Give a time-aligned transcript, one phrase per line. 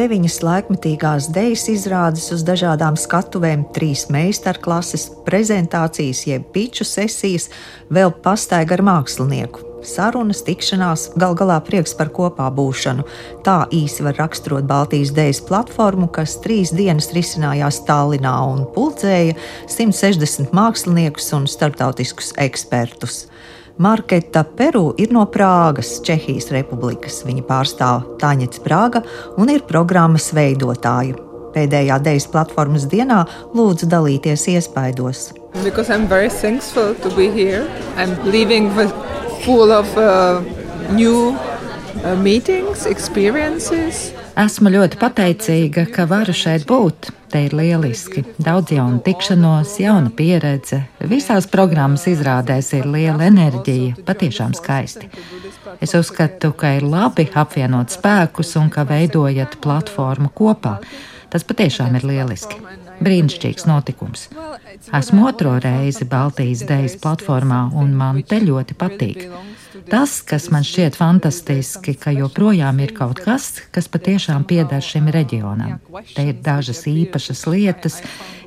[0.00, 7.50] deviņas laikmetīgās dejas izrādes uz dažādām skatuvēm, trīs meistarklases, prezentācijas, jeb piču sesijas,
[7.92, 9.66] vēl pastaiga ar mākslinieku.
[9.86, 13.06] Sarunas, tikšanās, gal galā prieks par kopā būšanu.
[13.46, 19.38] Tā īsi var raksturot Baltijas dēļas platformu, kas trīs dienas risinājās Tallinā un pulcēja
[19.72, 23.24] 160 māksliniekus un starptautiskus ekspertus.
[23.80, 27.22] Marketa Peru ir no Prāgas, Čehijas republikas.
[27.24, 29.00] Viņa pārstāv Tāņets Prāga
[29.40, 31.16] un ir programmas veidotāja.
[31.54, 33.22] Pēdējā dejas platformas dienā
[33.56, 35.30] lūdzu dalīties iespaidos.
[35.64, 37.64] Because I'm very thankful to be here.
[37.96, 38.68] I'm leaving
[39.46, 40.44] full of uh,
[40.92, 41.32] new
[42.04, 44.12] uh, meetings, experiences.
[44.40, 47.10] Esmu ļoti pateicīga, ka varu šeit būt.
[47.30, 48.22] Te ir lieliski.
[48.40, 50.78] Daudz jaunu tikšanos, jauna pieredze.
[51.10, 55.10] Visās programmas izrādēs ir liela enerģija, patiešām skaisti.
[55.84, 60.78] Es uzskatu, ka ir labi apvienot spēkus un ka veidojat platformu kopā.
[61.30, 62.56] Tas patiešām ir lieliski.
[63.04, 64.28] Brīnišķīgs notikums.
[64.96, 69.26] Esmu otro reizi Baltijas Dejas platformā, un man te ļoti patīk.
[69.88, 75.78] Tas, kas man šķiet fantastiski, ka joprojām ir kaut kas, kas patiešām pieder šim reģionam.
[76.14, 78.00] Te ir dažas īpašas lietas,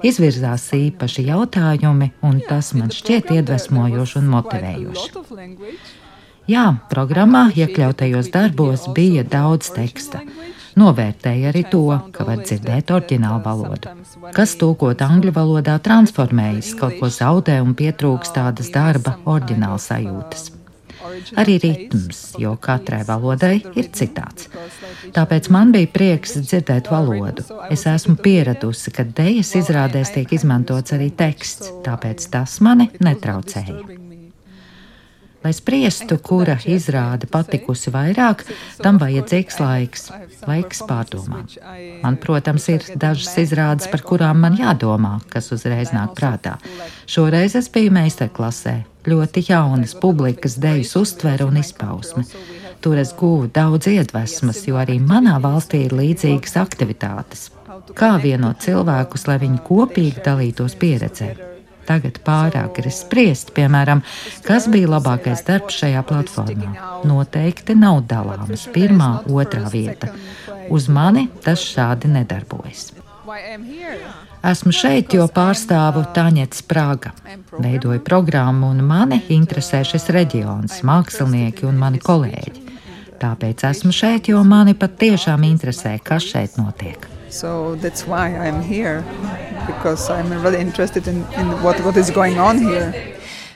[0.06, 5.08] izvirzās īpaši jautājumi, un tas man šķiet iedvesmojoši un motivējoši.
[6.52, 10.20] Jā, programmā iekļautajos darbos bija daudz teksta.
[10.76, 11.84] Novērtēja arī to,
[12.16, 13.94] ka var dzirdēt oriģinālu valodu.
[14.36, 20.52] Kas tūkot angļu valodā transformējas, kaut ko zaudē un pietrūks tādas darba oriģināla sajūtas.
[21.39, 24.49] Arī ritms, jo katrai valodai ir citāds.
[25.15, 27.45] Tāpēc man bija prieks dzirdēt valodu.
[27.73, 34.02] Es esmu pieradusi, ka dēļas izrādēs tiek izmantots arī teksts, tāpēc tas mani netraucēja.
[35.44, 38.45] Lai spriestu, kura izrāde patikusi vairāk,
[38.83, 40.08] tam vajadzīgs laiks,
[40.47, 41.43] laiks pārdomām.
[42.04, 46.55] Man, protams, ir dažas izrādes, par kurām man jādomā, kas uzreiz nāk prātā.
[47.11, 52.23] Šoreiz es biju meistarklasē, ļoti jaunas publikas dejas uztvere un izpausme.
[52.83, 57.49] Tur es guvu daudz iedvesmas, jo arī manā valstī ir līdzīgas aktivitātes.
[57.98, 61.52] Kā vienot cilvēkus, lai viņi kopīgi dalītos pieredzē?
[61.88, 64.04] Tagad pārāk ir spriest, piemēram,
[64.48, 66.73] kas bija labākais darbs šajā platformā.
[67.08, 70.14] Noteikti nav dalāmas pirmā, otrā vieta.
[70.72, 72.93] Uz mani tas šādi nedarbojas.
[74.43, 77.14] Esmu šeit, jo pārstāvu Tāņets Prāga.
[77.55, 82.67] Veidoju programmu un mani interesē šis reģions, mākslinieki un mani kolēģi.
[83.23, 87.12] Tāpēc esmu šeit, jo mani patiešām interesē, kas šeit notiek.
[87.33, 89.04] So that's why I'm here,
[89.66, 92.94] because I'm really interested in, in what, what is going on here.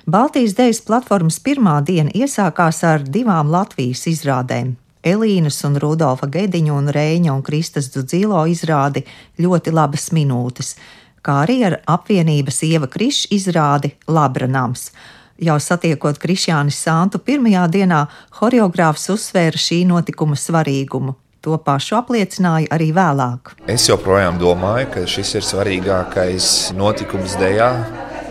[0.10, 4.72] Baltijas Dejas platformas pirmā diena iesākās ar divām Latvijas izrādēm.
[5.06, 9.06] Elīnas un Rudolfa Gediņa un Rēņa un Kristas Dudzīlo izrādi
[9.38, 10.74] ļoti labas minūtes,
[11.22, 14.90] kā arī ar apvienības Ieva Kriša izrādi Labranams.
[15.38, 18.02] Jau satiekot Krišjāni Santu pirmajā dienā,
[18.42, 21.14] horeogrāfs uzsvēra šī notikuma svarīgumu
[21.48, 23.54] To pašu apliecināja arī vēlāk.
[23.72, 27.70] Es joprojām domāju, ka šis ir svarīgākais notikums Dejā,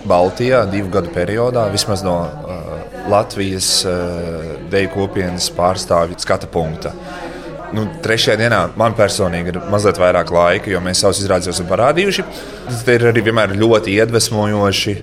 [0.04, 2.74] Baltijā, divu gadu periodā, vismaz no uh,
[3.08, 6.92] Latvijas uh, deju kopienas pārstāvju skata punkta.
[7.72, 12.28] Nu, trešajā dienā man personīgi ir mazliet vairāk laika, jo mēs savus izrādes esam parādījuši.
[12.68, 14.98] Tas ir arī vienmēr ļoti iedvesmojoši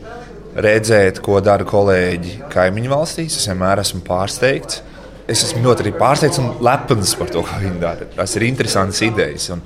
[0.61, 3.41] redzēt, ko dara kolēģi kaimiņu valstīs.
[3.41, 4.83] Es vienmēr esmu pārsteigts
[5.27, 8.07] es esmu ļoti pārsteigts un lepns par to, ko viņi dara.
[8.17, 9.49] Tas ir interesants idejas.
[9.53, 9.63] Un,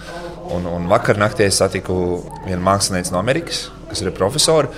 [0.53, 4.71] un, un vakar naktī es satiku vienu mākslinieci no Amerikas, kas ir profesori,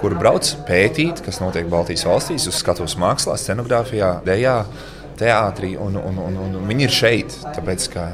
[0.00, 4.56] kuri brauc pētīt, kas notiek Baltijas valstīs, uz skatuves mākslā, scenogrāfijā, dejā,
[5.20, 5.76] teātrī.
[5.78, 8.08] Un, un, un, un viņi ir šeit, tāpēc ka,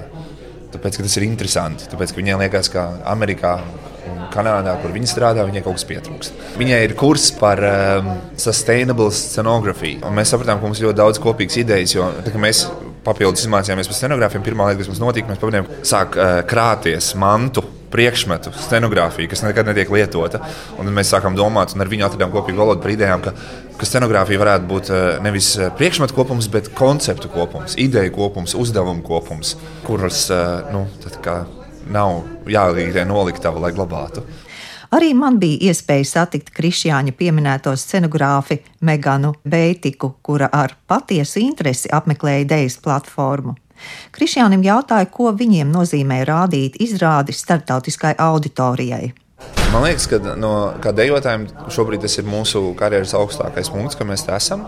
[0.75, 1.89] tāpēc, ka tas ir interesanti.
[1.93, 3.57] Tāpēc, ka viņiem liekas, ka Amerikā
[4.33, 6.43] Kanādā, kur viņi strādā, viņai kaut kas pietrūkst.
[6.61, 10.03] Viņai ir kurs par um, sustainable scenogrāfiju.
[10.15, 12.67] Mēs sapratām, ka mums ir ļoti daudz kopīgas idejas, jo tā, mēs
[13.07, 14.45] papildus izmācījāmies par scenogrāfiem.
[14.47, 19.69] Pirmā lieta, kas mums notika, mēs pamanījām, sāk uh, krāties mantu priekšmetu, scenogrāfiju, kas nekad
[19.71, 20.43] netiek lietota.
[20.81, 23.35] Un mēs sākām domāt, un ar viņu atradām kopīgu valodu par idejām, ka,
[23.81, 29.05] ka scenogrāfija varētu būt uh, nevis uh, priekšmetu kopums, bet konceptu kopums, ideju kopums, uzdevumu
[29.07, 29.57] kopums,
[29.89, 30.89] kuras uh, nu,
[31.93, 34.25] nav jāliek noliktava, lai glabātu.
[34.89, 42.47] Arī man bija iespēja satikt Krišjāņa pieminēto scenogrāfi Meganu Beitiku, kura ar patiesu interesi apmeklēja
[42.47, 43.53] idejas platformu.
[44.17, 49.13] Krišjānam jautāja, ko viņiem nozīmē rādīt izrādi starptautiskai auditorijai.
[49.73, 54.33] Man liekas, ka no, dejotājiem šobrīd tas ir mūsu karjeras augstākais punkts, ka mēs te
[54.35, 54.65] esam.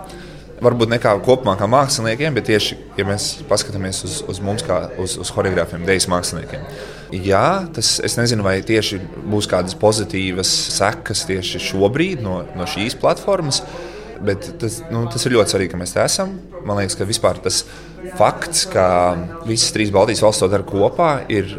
[0.61, 4.83] varbūt ne kā kopumā kā māksliniekiem, bet tieši, ja mēs paskatāmies uz, uz mums kā
[5.01, 6.67] uz, uz choreogrāfiem, dejas māksliniekiem.
[7.11, 12.95] Jā, tas es nezinu, vai tieši būs kādas pozitīvas sekas tieši šobrīd no, no šīs
[13.01, 13.65] platformas,
[14.23, 16.37] bet tas, nu, tas ir ļoti svarīgi, ka mēs te esam.
[16.63, 17.65] Man liekas, ka vispār tas
[18.19, 18.87] fakts, ka
[19.49, 21.51] visas trīs Baltijas valsts to dara kopā, ir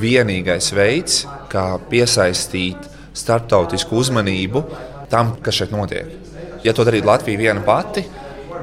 [0.00, 2.86] vienīgais veids, kā piesaistīt
[3.16, 4.62] starptautisku uzmanību
[5.10, 6.14] tam, kas šeit notiek.
[6.62, 8.04] Ja to darītu Latvija viena pati,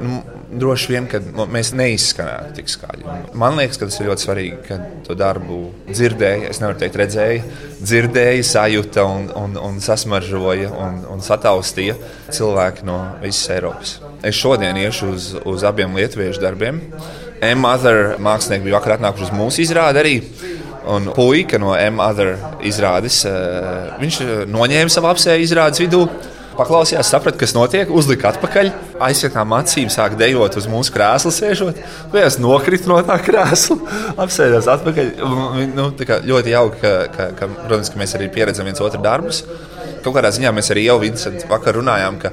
[0.00, 3.06] nu, droši vien, ka nu, mēs neizskanētu tik skaļi.
[3.38, 5.58] Man liekas, ka tas ir ļoti svarīgi, ka to darbu
[5.90, 7.42] dzirdēja, es nevaru teikt, redzēja,
[7.78, 11.98] dzirdēja, sajūta un, un, un sasmaržoja un, un sataustīja
[12.34, 13.98] cilvēki no visas Eiropas.
[14.24, 16.80] Es šodien iešu uz, uz abiem lietuviešu darbiem.
[17.44, 20.16] M-Other mākslinieki bija vakar atnākuši uz mūsu izrādi arī.
[20.88, 22.34] Un puika no M-Other
[22.66, 26.06] izrādes, eh, viņš noņēma savu apsēju izrādes vidū
[26.58, 28.70] paklausījās, saprata, kas notiek, uzlika atpakaļ,
[29.08, 31.80] aizsietām acīm, sāk dejot uz mūsu krēsla, sēžot.
[32.12, 33.78] Vienkārši nokrita no tā krēsla,
[34.24, 35.12] apsēdās atpakaļ.
[35.76, 39.44] Nu, ļoti jauki, ka, ka, ka, protams, ka mēs arī pieredzam viens otru darbus.
[40.02, 40.98] Kaut kādā ziņā mēs arī jau
[41.50, 42.32] vakar runājām, ka,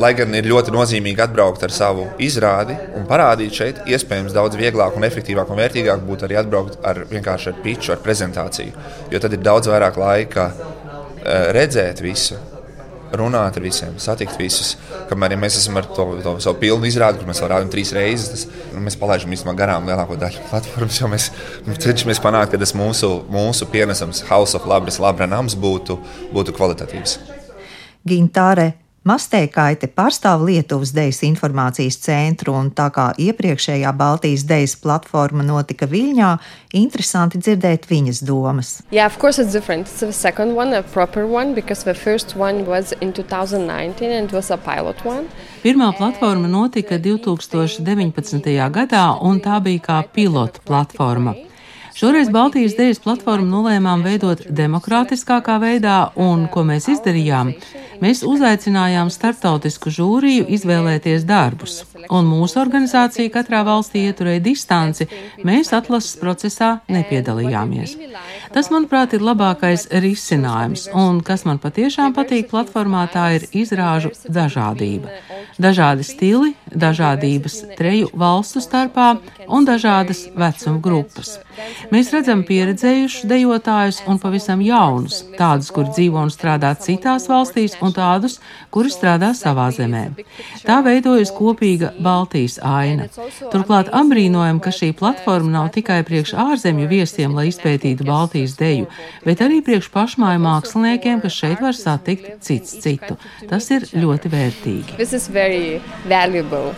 [0.00, 4.96] lai gan ir ļoti nozīmīgi atbraukt ar savu izrādi un parādīt šeit, iespējams, daudz vieglāk,
[4.96, 8.86] un efektīvāk un vērtīgāk būtu arī atbraukt ar vienkārši ar pitču, ar prezentāciju.
[9.12, 12.38] Jo tad ir daudz vairāk laika eh, redzēt visu,
[13.16, 14.74] runāt ar visiem, satikt visus.
[15.10, 17.94] Kamēr ja mēs esam ar to, to savu pilnu izrādi, kur mēs vēl rādām trīs
[17.96, 21.00] reizes, tas, nu, mēs palaidām īstenībā garām lielāko daļu platformas.
[21.00, 21.30] Jo mēs
[21.82, 25.98] cenšamies panākt, ka tas mūsu, mūsu pienesums, House of Labras, Labra nams būtu,
[26.34, 27.18] būtu kvalitatīvs.
[28.08, 35.88] Gintāre Mastēkaite pārstāv Lietuvas dejas informācijas centru, un tā kā iepriekšējā Baltijas dejas platforma notika
[35.88, 36.34] Viļņā,
[36.76, 38.74] interesanti dzirdēt viņas domas.
[38.92, 39.88] Yeah, of course it's different.
[39.88, 44.28] It's the second one, a proper one, because the first one was in 2019 and
[44.28, 45.32] it was a pilot one.
[45.64, 48.52] Pirmā platforma notika 2019.
[48.68, 51.49] gadā, un tā bija kā pilota platforma.
[52.00, 57.50] Šoreiz Baltijas Dienas platformu nolēmām veidot demokrātiskākā veidā, un ko mēs izdarījām?
[58.00, 65.06] Mēs uzaicinājām starptautisku žūriju izvēlēties darbus, un mūsu organizācija katrā valstī ieturēja distanci,
[65.46, 67.96] mēs atlases procesā nepiedalījāmies.
[68.54, 75.12] Tas, manuprāt, ir labākais risinājums, un kas man patiešām patīk platformā, tā ir izrāžu dažādība.
[75.60, 79.12] Dažādi stili, dažādības treju valstu starpā
[79.46, 81.36] un dažādas vecuma grupas.
[81.92, 87.92] Mēs redzam pieredzējušus dejotājus un pavisam jaunus, tādus, kur dzīvo un strādā citās valstīs, un
[87.96, 88.38] tādus,
[88.72, 90.04] kuri strādā savā zemē.
[90.64, 93.08] Tā veidojas kopīga Baltijas aina.
[93.52, 98.88] Turklāt apbrīnojam, ka šī platforma nav tikai priekš ārzemju viesiem, lai izpētītu Baltijas deju,
[99.26, 103.18] bet arī priekš pašmāju māksliniekiem, kas šeit var satikt cits citu.
[103.50, 104.98] Tas ir ļoti vērtīgi.
[106.10, 106.74] Valuable,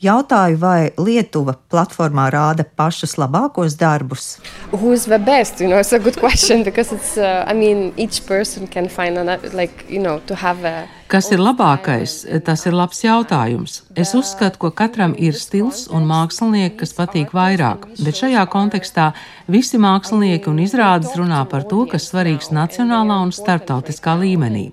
[0.00, 4.38] Jautāju, vai Lietuva platformā rāda pašus labākos darbus?
[4.72, 5.60] Who's the best?
[5.60, 9.18] You know, it's a good question because it's, uh, I mean, each person can find,
[9.18, 12.12] an, like, you know, to have a Kas ir labākais?
[12.46, 13.80] Tas ir labs jautājums.
[13.98, 19.08] Es uzskatu, ka katram ir stils un mākslinieki, kas patīk vairāk, bet šajā kontekstā
[19.50, 24.66] visi mākslinieki un izrādes runā par to, kas svarīgs nacionālā un starptautiskā līmenī.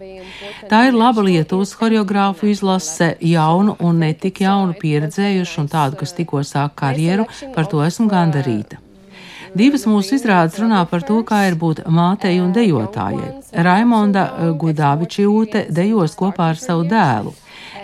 [0.70, 6.46] Tā ir laba Lietuvas choreogrāfu izlase, jaunu un netik jaunu pieredzējušu un tādu, kas tikko
[6.46, 7.26] sāk karjeru,
[7.58, 8.84] par to esmu gandarīta.
[9.56, 13.34] Divas mūsu izrādes runā par to, kā ir būt mātei un dejotājai.
[13.68, 17.34] Raimonda Gudāvičijūte dejos kopā ar savu dēlu.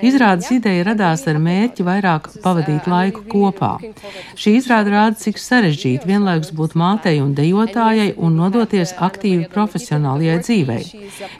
[0.03, 3.77] Izrādes ideja radās ar mērķi vairāk pavadīt laiku kopā.
[4.39, 10.81] Šī izrāda rāda, cik sarežģīti vienlaikus būt mātei un dejotājai un nodoties aktīvi profesionālajai dzīvei.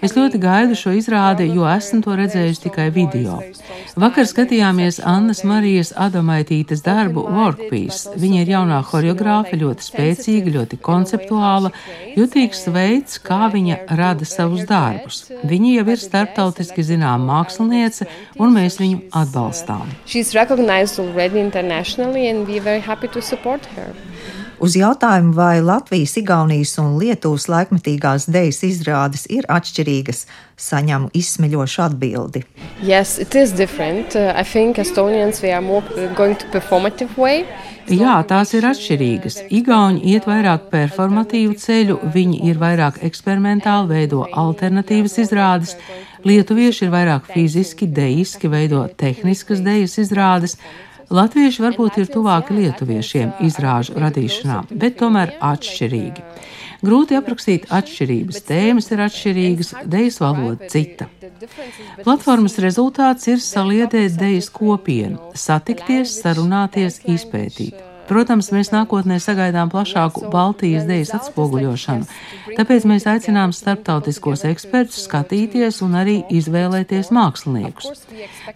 [0.05, 3.41] Es ļoti gaidu šo izrādi, jo esmu to redzējusi tikai video.
[3.99, 8.15] Vakar skatījāmies Annas Marijas Adamaitītes darbu Workpiece.
[8.19, 11.73] Viņa ir jaunā horeogrāfa, ļoti spēcīga, ļoti konceptuāla,
[12.15, 15.25] jutīgs veids, kā viņa rada savus darbus.
[15.43, 18.07] Viņa jau ir starptautiski zinām māksliniece
[18.39, 19.89] un mēs viņu atbalstām.
[24.63, 30.21] Uz jautājumu, vai Latvijas, Igaunijas un Lietuvas laikmetīgās dejas izrādes ir atšķirīgas,
[30.55, 32.43] saņemu izsmeļošu atbildi.
[32.79, 34.15] Yes, it is different.
[34.15, 35.83] Uh, I think Estonians we are more
[36.15, 37.43] going to performative way.
[37.91, 39.41] Jā, tās ir atšķirīgas.
[39.51, 45.75] Igauni iet vairāk performatīvu ceļu, viņi ir vairāk eksperimentāli, veido alternatīvas izrādes.
[46.23, 50.57] Lietuvieši ir vairāk fiziski, dejiski, veido tehniskas dejas izrādes.
[51.13, 56.23] Latvieši varbūt ir tuvāki lietuviešiem izrāžu radīšanā, bet tomēr atšķirīgi.
[56.83, 61.07] Grūti aprakstīt atšķirības, tēmas ir atšķirīgas, dejas valoda cita.
[62.03, 67.92] Platformas rezultāts ir saliedēt dejas kopienu, satikties, sarunāties, izpētīt.
[68.07, 72.07] Protams, mēs nākotnē sagaidām plašāku Baltijas dejas atspoguļošanu,
[72.57, 78.03] tāpēc mēs aicinām starptautiskos ekspertus skatīties un arī izvēlēties māksliniekus.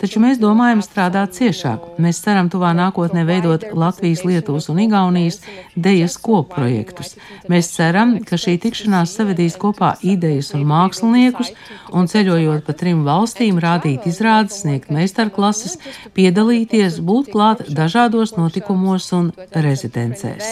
[0.01, 1.85] Taču mēs domājam strādāt ciešāk.
[2.03, 5.39] Mēs ceram tuvā nākotnē veidot Latvijas, Lietuvas un Igaunijas
[5.75, 7.15] dejas kopprojektus.
[7.47, 11.53] Mēs ceram, ka šī tikšanās savedīs kopā idejas un māksliniekus
[11.95, 15.79] un ceļojot pa trim valstīm, rādīt izrādes, sniegt meistarklases,
[16.17, 20.43] piedalīties, būt klāt dažādos notikumos un rezidencēs.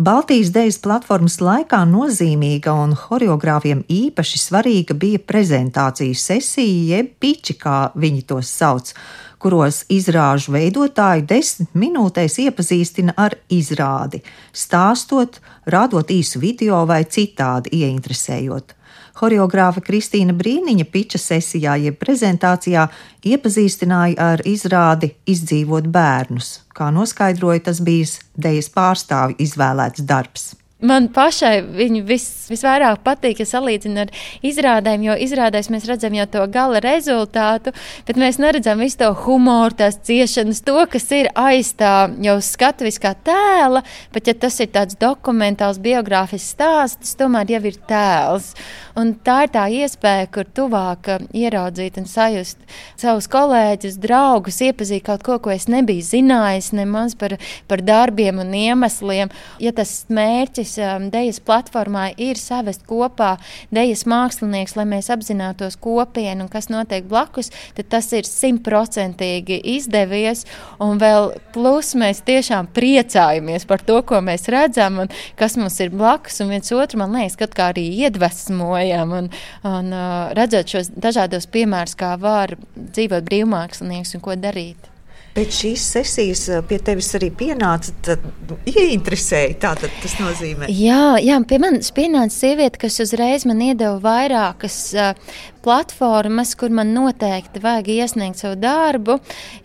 [0.00, 7.90] Baltijas Dejas platformas laikā nozīmīga un horeogrāfiem īpaši svarīga bija prezentācijas sesija, jeb piči, kā
[8.00, 8.94] viņi tos sauc,
[9.40, 14.22] kuros izrāžu veidotāji desmit minūtēs iepazīstina ar izrādi,
[14.56, 15.36] stāstot,
[15.68, 18.79] rādot īsu video vai citādi ieinteresējot.
[19.18, 22.86] Horeogrāfa Kristīna Brīniņa piča sesijā, jeb prezentācijā,
[23.26, 26.60] iepazīstināja ar izrādi Izdzīvot bērnus.
[26.76, 30.59] Kā noskaidroja, tas bijis dejas pārstāvju izvēlēts darbs.
[30.80, 34.12] Man pašai viņa vis, visvairāk patīk, ja salīdzina ar
[34.46, 37.74] izrādēm, jo izrādēs mēs redzam jau to gala rezultātu,
[38.08, 43.12] bet mēs neredzam visu to humoru, tās ciešanas, to, kas ir aiz tā jau skatuviskā
[43.28, 43.84] tēla,
[44.14, 48.54] bet ja tas ir tāds dokumentāls, biogrāfisks stāsts, tomēr jau ir tēls.
[48.98, 52.58] Un tā ir tā iespēja, kur tuvāk uh, ieraudzīt un sajust
[52.98, 57.36] savus kolēģus, draugus, iepazīt kaut ko, ko es nebiju zinājis nemaz par,
[57.70, 59.30] par darbiem un iemesliem.
[59.62, 63.38] Ja tas mērķis mērķis um, Dejas platformā ir savest kopā
[63.70, 70.46] Dejas mākslinieks, lai mēs apzinātos kopienu un kas notiek blakus, tad tas ir simtprocentīgi izdevies.
[70.80, 75.90] Un vēl plus mēs tiešām priecājamies par to, ko mēs redzam un kas mums ir
[75.90, 76.40] blakus.
[76.40, 79.30] Un viens otru, man liekas, kā arī iedvesmojam un,
[79.64, 84.89] un uh, redzot šos dažādos piemērus, kā var dzīvot brīvmākslinieks un ko darīt.
[85.30, 89.54] Pēc šīs sesijas eh, pie tevis arī pienāca, tad nu, ieinteresēja.
[89.62, 90.66] Tā tas nozīmē.
[90.74, 96.94] Jā, jā, pie manis pienāca sieviete, kas uzreiz man iedeva vairākas uh, platformas, kur man
[96.96, 99.18] noteikti vajag iesniegt savu darbu,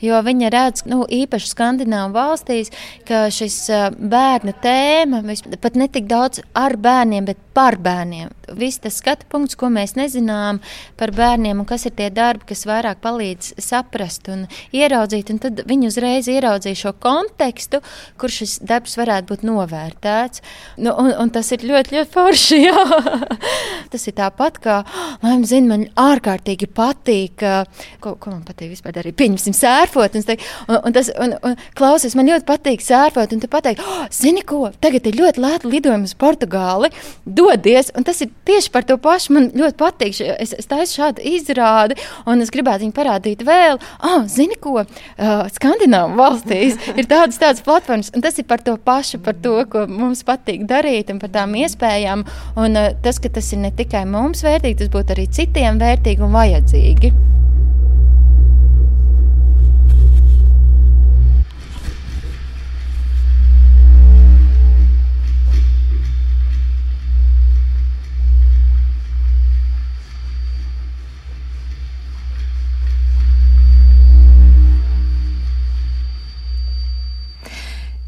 [0.04, 2.72] jo viņa redz, nu, īpaši Skandināvu valstīs,
[3.08, 5.24] ka šis uh, bērnu tēma
[5.62, 8.32] pat ne tik daudz ar bērniem, bet par bērniem.
[8.60, 10.60] Viss tas skatu punkts, ko mēs nezinām
[11.00, 14.44] par bērniem, un kas ir tie darbi, kas vairāk palīdz saprast un
[14.76, 15.32] ieraudzīt.
[15.32, 17.82] Un tad viņi uzreiz ieraudzīja šo kontekstu,
[18.22, 20.44] kur šis darbs varētu būt novērtēts.
[20.84, 22.62] Nu, un, un tas ir ļoti, ļoti forši.
[23.94, 24.82] tas ir tāpat kā,
[25.24, 27.44] lai zina, man ārkārtīgi patīk,
[28.04, 29.18] ko, ko man patīk vispār darīt.
[29.20, 30.18] Pieņemsim, sērfot.
[30.18, 33.36] Un, teik, un, un tas, un, un, klausies, man ļoti patīk sērfot.
[33.36, 36.92] Un tu pateici, oh, zini ko, tagad ir ļoti lēta lidojuma uz Portugāli.
[37.26, 39.36] Dodies, un tas ir tieši par to pašu.
[39.36, 40.22] Man ļoti patīk.
[40.36, 41.98] Es, es taisu šādu izrādi,
[42.30, 43.80] un es gribētu viņu parādīt vēl.
[44.06, 48.76] Oh, zini ko, uh, Skandināvu valstīs ir tādas, tādas platformas, un tas ir par to
[48.82, 52.26] pašu, par to, ko mums patīk darīt un par tām iespējām.
[52.62, 56.26] Un uh, tas, ka tas ir ne tikai mums vērtīgi, tas būtu arī citiem vērtīgi
[56.26, 57.12] un vajadzīgi.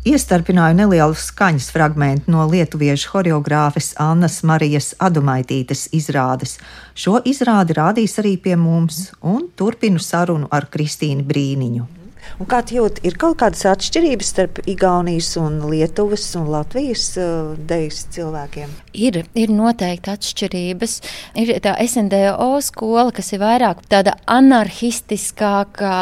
[0.08, 6.56] Iestarpināju nelielu skaņas fragment no lietuviešu horeogrāfes Annas Marijas Adumaitītes izrādes.
[6.96, 11.97] Šo izrādi rādīs arī pie mums, un turpinu sarunu ar Kristīnu Brīniņu.
[12.38, 18.04] Un kā jūt, ir kaut kādas atšķirības starp Igaunijas, un Lietuvas un Latvijas uh, dejas
[18.14, 18.76] cilvēkiem?
[18.94, 20.94] Ir, ir noteikti atšķirības.
[21.42, 25.94] Ir tā SNDO skola, kas ir vairāk tāda anarchistiskāka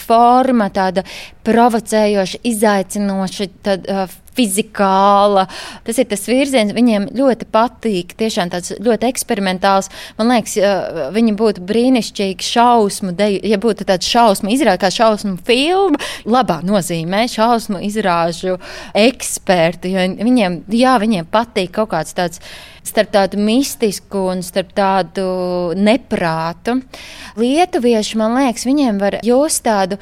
[0.00, 1.04] forma, tāda
[1.44, 3.50] provocējoša, izaicinoša.
[3.68, 5.46] Tad, uh, fizikāla.
[5.86, 8.14] Tas ir tas virziens, viņiem ļoti patīk.
[8.18, 9.90] Tiešām tāds ļoti eksperimentāls.
[10.18, 10.56] Man liekas,
[11.16, 17.26] viņi būtu brīnišķīgi šausmu, deju, ja būtu tāds šausmu izrāde, kā šausmu filma, labā nozīmē
[17.32, 18.58] šausmu izrāžu
[18.96, 19.94] eksperti.
[20.22, 22.42] Viņiem, jā, viņiem patīk kaut kāds tāds
[22.86, 25.26] starp tādu mistisku un starp tādu
[25.76, 26.78] neprātu.
[27.40, 29.98] Lietuvieši, man liekas, viņiem var just tādu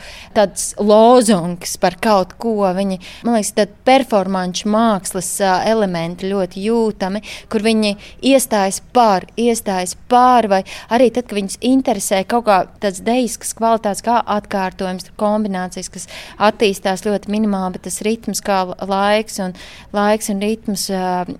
[0.82, 2.56] lozungus par kaut ko.
[2.76, 7.22] Viņi, man liekas, tādi performanču mākslas elementi ļoti jūtami,
[7.52, 7.94] kur viņi
[8.30, 10.62] iestājas par, iestājas pār, vai
[10.92, 17.04] arī tad, kad viņus interesē kaut kā tāds deisks kvalitātes, kā atkārtojums, kombinācijas, kas attīstās
[17.06, 19.56] ļoti minimāli, bet tas ritms kā laiks un,
[19.94, 20.86] laiks un ritms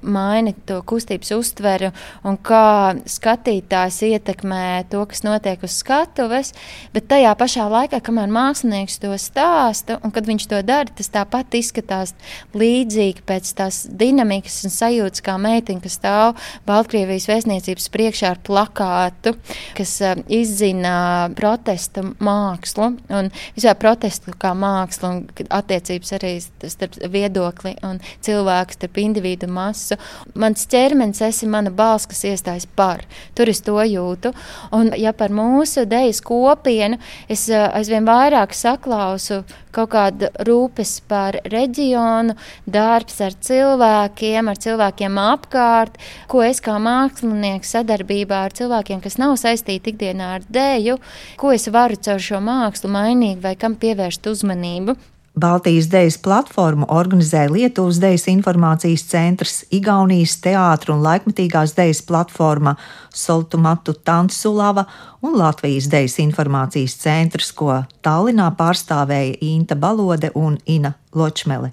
[0.03, 1.91] maina to kustības uztveru
[2.26, 6.53] un kā skatītājs ietekmē to, kas notiek uz skatuves,
[6.95, 11.55] bet tajā pašā laikā, kamēr mākslinieks to stāsta, un kad viņš to dara, tas tāpat
[11.59, 12.14] izskatās
[12.55, 19.35] līdzīgi pēc tās dinamikas un sajūtas, kā meitiņa, kas stāv Baltkrievijas vēstniecības priekšā ar plakātu,
[19.79, 27.75] kas uh, izzina protesta mākslu un vispār protestu kā mākslu un attiecības arī starp viedokli
[27.87, 29.99] un cilvēku, starp individu masu.
[30.38, 33.04] Mans ķermenis esi mana balss, kas iestājas par.
[33.35, 34.33] Tur es to jūtu.
[34.75, 39.43] Un, ja par mūsu dejas kopienu, es eh, aizvien vairāk saklausu
[39.75, 42.37] kaut kādu rūpes par reģionu,
[42.71, 45.99] darbs ar cilvēkiem, ar cilvēkiem apkārt,
[46.31, 51.00] ko es kā mākslinieks sadarbībā ar cilvēkiem, kas nav saistīti ikdienā ar dēju,
[51.40, 54.97] ko es varu caur šo mākslu mainīt vai kam pievērst uzmanību.
[55.35, 62.76] Baltijas Dejas platformu organizē Lietuvas Dejas informācijas centrs, Igaunijas teātru un laikmatīgās dejas platforma
[63.11, 64.85] Soltumatu Tansulava
[65.26, 71.73] un Latvijas Dejas informācijas centrs, ko Tallinā pārstāvēja Inta Balode un Ina Ločmele.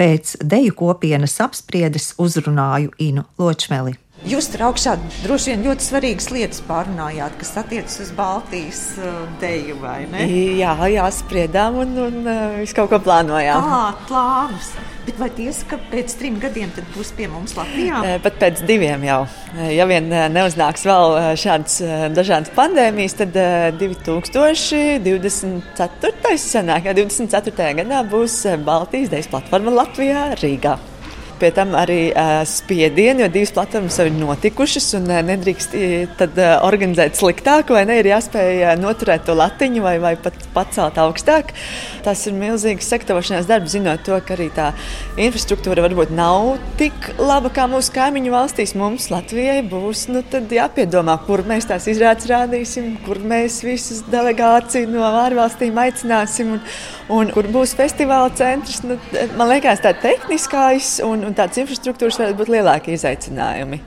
[0.00, 3.98] Pēc deju kopienas apspriedes uzrunāju Inu Ločmeli.
[4.24, 9.76] Jūs tur augšā droši vien ļoti svarīgas lietas pārunājāt, kas attiecas uz Baltijas uh, deju,
[9.82, 10.24] vai ne?
[10.56, 13.66] Jā, jā spriedām un, un uh, visu kaut ko plānojām.
[13.68, 14.70] Tā, plānus.
[15.04, 18.00] Bet vai tiesa, ka pēc trim gadiem būs pie mums Latvijā?
[18.24, 19.28] Pat pēc diviem jau.
[19.68, 21.84] Ja vien neuznāks vēl šādas
[22.16, 23.36] dažādas pandēmijas, tad
[23.82, 26.40] 2024.
[26.40, 27.76] Sanāk, jā, 24.
[27.82, 30.78] gadā būs Baltijas dejas platforma Latvijā, Rīgā
[31.40, 32.00] pie tam arī
[32.48, 35.76] spiedienu, jo divas platformas jau ir notikušas un nedrīkst
[36.20, 37.98] tad, organizēt sliktāk, vai ne?
[38.00, 41.54] Ir jāspēj noturēt to latiņu vai, vai pat pacelt augstāk.
[42.04, 44.70] Tas ir milzīgs sagatavošanās darbs, zinot to, ka arī tā
[45.20, 48.74] infrastruktūra varbūt nav tik laba kā mūsu kaimiņu valstīs.
[48.78, 50.22] Mums Latvijai būs nu,
[50.54, 56.62] jāpiedomā, kur mēs tās izrādes rādīsim, kur mēs visus delegāciju no ārvalstīm aicināsim un,
[57.14, 58.82] un kur būs festivāla centrs.
[58.86, 58.98] Nu,
[59.38, 63.80] man liekas, tā tehniskais un, un un tādas infrastruktūras varētu būt lielāki izaicinājumi.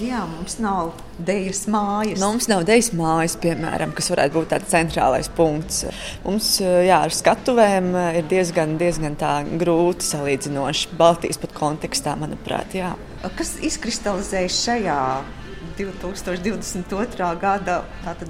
[0.00, 2.16] Jā, mums nav dēļas mājas.
[2.16, 5.82] Nu, mums nav dēļas mājas, piemēram, kas varētu būt tāds centrālais punkts.
[6.24, 9.18] Mums jā, ar skatuvēm ir diezgan, diezgan
[9.60, 12.72] grūti salīdzinoši Baltijas pat kontekstā, manuprāt.
[12.78, 12.94] Jā.
[13.36, 14.98] Kas izkristalizējas šajā
[15.78, 17.28] 2022.
[17.40, 17.82] gada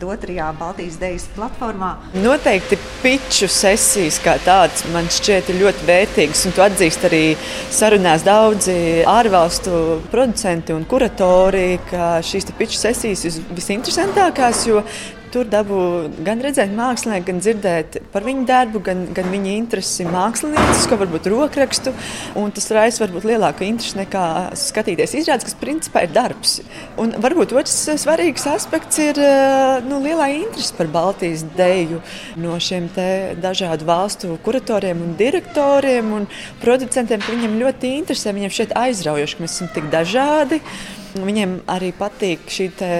[0.02, 1.94] otrajā Baltijas Dejas platformā.
[2.14, 7.22] Noteikti pitču sesijas kā tādas man šķiet ļoti vērtīgas, un to atzīst arī
[7.70, 8.76] sarunās daudzi
[9.08, 14.84] ārvalstu producenti un kuratori, ka šīs pitču sesijas ir visinteresantākās, jo
[15.32, 15.78] Tur dabū
[16.26, 21.94] gan redzēt mākslinieku, gan dzirdēt par viņu darbu, gan, gan viņa interesi māksliniecisko, varbūt rokrakstu.
[22.52, 24.26] Tas raisa varbūt lielāku interesi nekā
[24.60, 26.58] skatīties izrādes, kas principā ir darbs.
[27.00, 29.20] Un varbūt otrs svarīgs aspekts ir
[29.88, 32.02] nu, lielā interese par Baltijas deju
[32.36, 32.90] no šiem
[33.40, 36.28] dažādu valstu kuratoriem un direktoriem un
[36.60, 37.24] producentiem.
[37.24, 40.60] Viņiem ļoti interesē, viņiem šķiet aizraujoši, ka mēs esam tik dažādi.
[41.12, 42.90] Viņiem arī patīk šī te,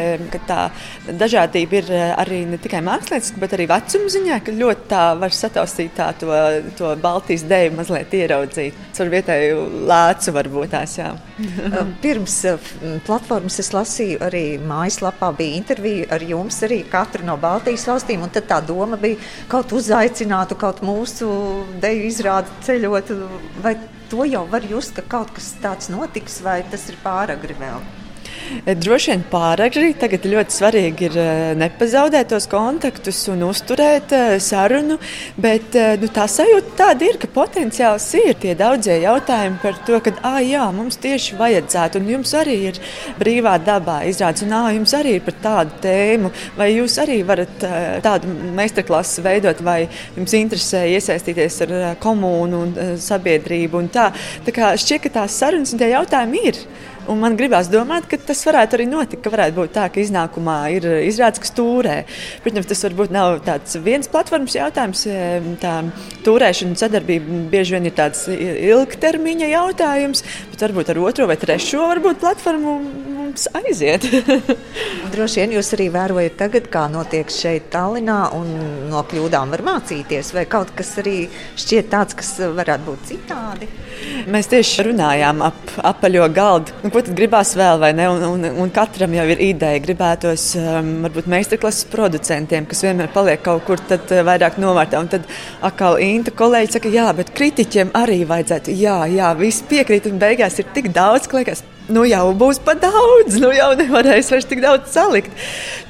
[1.08, 5.32] dažādība ir eh, arī ne tikai mākslinieciska, bet arī vecuma ziņā, ka ļoti tā var
[5.36, 6.28] sataustīt tā, to,
[6.78, 8.76] to Baltijas deju, mazliet ieraudzīt.
[9.02, 10.98] Ar vietēju lēcu varbūt tās.
[11.00, 11.08] Jā.
[12.04, 12.68] Pirms eh,
[13.06, 18.26] platformas es lasīju arī mājaslapā, bija intervija ar jums, arī katru no Baltijas valstīm.
[18.32, 19.18] Tad tā doma bija
[19.52, 21.32] kaut uzaicinātu, kaut mūsu
[21.82, 23.16] deju izrādi ceļot.
[23.64, 23.76] Vai
[24.12, 28.01] to jau var just, ka kaut kas tāds notiks, vai tas ir pāragri vēl?
[28.66, 29.92] Eh, droši vien pāragri.
[29.98, 34.98] Tagad ļoti svarīgi ir eh, nepazaudēt tos kontaktus un uzturēt eh, sarunu.
[35.42, 40.14] Bet nu, tā sajūta tāda ir, ka potenciāls ir tie daudzie jautājumi par to, ka
[40.28, 42.80] ah, jā, mums tieši vajadzētu, un jums arī ir
[43.18, 47.66] brīvā dabā izrādes, un ah, jums arī ir par tādu tēmu, vai jūs arī varat
[48.04, 49.80] tādu meistarklasu veidot, vai
[50.16, 53.82] jums interesē iesaistīties ar komūnu un sabiedrību.
[53.82, 54.10] Un tā.
[54.46, 56.64] tā kā šķiet, ka tās sarunas un tie jautājumi ir.
[57.10, 59.22] Un man gribās domāt, ka tas varētu arī notikt.
[59.24, 61.96] Ka varētu būt tā, ka iznākumā ir izrādes, kas turē.
[62.44, 65.06] Protams, tas varbūt nav tāds viens platformas jautājums.
[65.62, 65.74] Tā
[66.26, 71.88] turēšana un sadarbība bieži vien ir tāds ilgtermiņa jautājums, bet varbūt ar otro vai trešo
[71.94, 72.78] varbūt platformu
[73.32, 74.04] protams, aiziet.
[75.12, 80.32] Droši vien jūs arī vērojat tagad, kā notiek šeit Tallinā, un no kļūdām var mācīties,
[80.34, 83.68] vai kaut kas arī šķiet tāds, kas varētu būt citādi.
[84.32, 86.72] Mēs tieši runājām ap apaļo galdu.
[86.92, 88.04] Ko tad gribās vēl, vai ne?
[88.12, 89.80] Un, un, un katram jau ir ideja.
[89.80, 95.00] Gribētos um, varbūt meistarklases producentiem, kas vienmēr paliek kaut kur tad, uh, vairāk novārtā.
[95.00, 95.24] Un tad
[95.64, 98.76] atkal Inta kolēģi saka, jā, bet kritiķiem arī vajadzētu.
[98.76, 102.74] Jā, jā, viss piekrīt, un beigās ir tik daudz, ka liekas, nu jau būs pa
[102.78, 105.32] daudz, nu jau nevarēs vairs tik daudz salikt.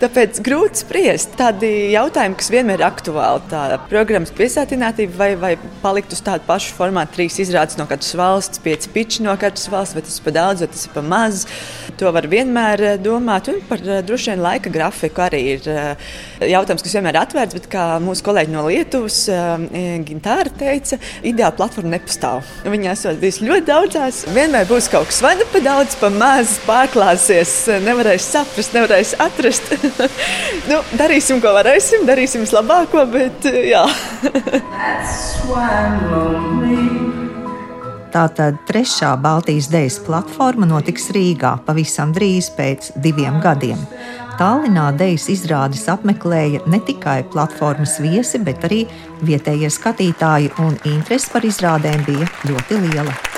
[0.00, 1.35] Tāpēc grūti spriest.
[1.38, 5.52] Tādi jautājumi, kas vienmēr ir aktuāli, tā programmas piesātinātība vai, vai
[5.83, 9.96] palikt uz tādu pašu formātu, trīs izrādes no katras valsts, pieci piči no katras valsts,
[9.96, 11.44] vai tas ir pa daudz, vai tas ir pa maz.
[12.00, 16.12] To var vienmēr eh, domāt, un par eh, droši vien laika grafiku arī ir eh,
[16.50, 19.18] jautājums, kas vienmēr ir atvērts, bet kā mūsu kolēģi no Lietuvas,
[20.09, 22.46] Gintāra teica, ideāla platforma nepastāv.
[22.66, 26.57] Viņa esot bijusi ļoti daudzās, vienmēr būs kaut kas vai nu pa daudz, pa maz
[26.66, 27.55] pārklāsies,
[27.87, 29.74] nevarēs saprast, nevarēs atrast.
[30.70, 33.85] nu, darīsim, ko varēsim, darīsim vislabāko, bet jā.
[38.12, 43.81] Tātad trešā Baltijas Dēļas platforma notiks Rīgā pavisam drīz pēc diviem gadiem.
[44.40, 48.85] Tallinā Dēļas izrādes apmeklēja ne tikai platformas viesi, bet arī
[49.27, 53.32] vietējie skatītāji, un interese par izrādēm bija ļoti liela.